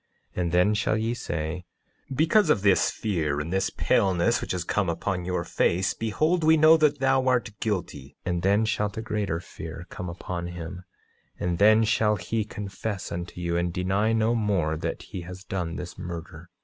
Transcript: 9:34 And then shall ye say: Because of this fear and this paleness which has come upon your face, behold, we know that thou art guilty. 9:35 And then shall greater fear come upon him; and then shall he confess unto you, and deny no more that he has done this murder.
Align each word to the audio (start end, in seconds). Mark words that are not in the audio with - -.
9:34 0.35 0.41
And 0.41 0.51
then 0.51 0.73
shall 0.73 0.97
ye 0.97 1.13
say: 1.13 1.65
Because 2.11 2.49
of 2.49 2.63
this 2.63 2.89
fear 2.89 3.39
and 3.39 3.53
this 3.53 3.69
paleness 3.69 4.41
which 4.41 4.51
has 4.51 4.63
come 4.63 4.89
upon 4.89 5.25
your 5.25 5.43
face, 5.43 5.93
behold, 5.93 6.43
we 6.43 6.57
know 6.57 6.75
that 6.75 6.97
thou 6.99 7.27
art 7.27 7.51
guilty. 7.59 8.17
9:35 8.25 8.31
And 8.31 8.41
then 8.41 8.65
shall 8.65 8.89
greater 8.89 9.39
fear 9.39 9.85
come 9.91 10.09
upon 10.09 10.47
him; 10.47 10.85
and 11.39 11.59
then 11.59 11.83
shall 11.83 12.15
he 12.15 12.43
confess 12.43 13.11
unto 13.11 13.39
you, 13.39 13.55
and 13.55 13.71
deny 13.71 14.11
no 14.11 14.33
more 14.33 14.75
that 14.75 15.03
he 15.03 15.21
has 15.21 15.43
done 15.43 15.75
this 15.75 15.99
murder. 15.99 16.49